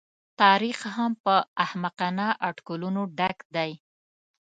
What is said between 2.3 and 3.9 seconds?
اټکلونو ډک دی.